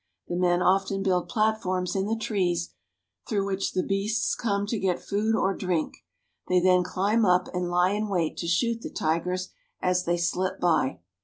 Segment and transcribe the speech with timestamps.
[0.27, 2.73] The men often build platforms in the trees
[3.29, 5.97] through which the beasts come to get food or drink.
[6.47, 10.59] They then climb up and lie in wait to shoot the tigers as they slip
[10.59, 11.01] by.